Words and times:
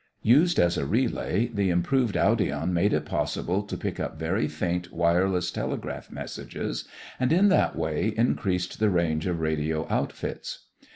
Used 0.23 0.59
as 0.59 0.77
a 0.79 0.85
relay, 0.87 1.45
the 1.45 1.69
improved 1.69 2.15
audion 2.15 2.71
made 2.71 2.91
it 2.91 3.05
possible 3.05 3.61
to 3.61 3.77
pick 3.77 3.99
up 3.99 4.17
very 4.17 4.47
faint 4.47 4.91
wireless 4.91 5.51
telegraph 5.51 6.09
messages 6.09 6.85
and 7.19 7.31
in 7.31 7.49
that 7.49 7.75
way 7.75 8.07
increased 8.17 8.79
the 8.79 8.89
range 8.89 9.27
of 9.27 9.39
radio 9.41 9.85
outfits. 9.91 10.65